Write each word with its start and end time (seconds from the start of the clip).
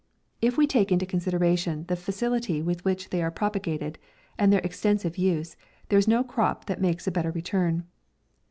If 0.41 0.57
we 0.57 0.65
take 0.65 0.91
into 0.91 1.05
considera 1.05 1.55
tion 1.59 1.85
the 1.87 1.95
facility 1.95 2.59
with 2.59 2.83
which 2.83 3.11
they 3.11 3.21
are 3.21 3.29
propaga 3.29 3.77
ted, 3.79 3.99
and 4.35 4.51
their 4.51 4.61
extensive 4.61 5.15
use, 5.15 5.55
there 5.89 5.99
is 5.99 6.07
no 6.07 6.23
crop 6.23 6.65
that 6.65 6.81
makes 6.81 7.05
a 7.05 7.11
better 7.11 7.29
return. 7.29 7.83